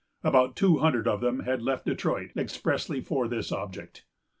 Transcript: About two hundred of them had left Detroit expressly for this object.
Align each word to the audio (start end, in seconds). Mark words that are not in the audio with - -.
About 0.23 0.55
two 0.55 0.79
hundred 0.79 1.07
of 1.07 1.21
them 1.21 1.41
had 1.41 1.61
left 1.61 1.85
Detroit 1.85 2.31
expressly 2.35 3.01
for 3.01 3.27
this 3.27 3.51
object. 3.51 4.03